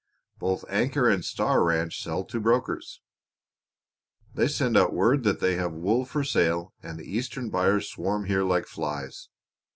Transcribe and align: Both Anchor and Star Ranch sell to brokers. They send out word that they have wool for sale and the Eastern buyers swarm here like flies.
Both 0.39 0.65
Anchor 0.67 1.07
and 1.07 1.23
Star 1.23 1.63
Ranch 1.63 2.01
sell 2.01 2.23
to 2.25 2.39
brokers. 2.39 3.01
They 4.33 4.47
send 4.47 4.75
out 4.75 4.95
word 4.95 5.21
that 5.25 5.39
they 5.41 5.57
have 5.57 5.73
wool 5.73 6.05
for 6.05 6.23
sale 6.23 6.73
and 6.81 6.97
the 6.97 7.05
Eastern 7.05 7.51
buyers 7.51 7.87
swarm 7.87 8.25
here 8.25 8.43
like 8.43 8.65
flies. 8.65 9.29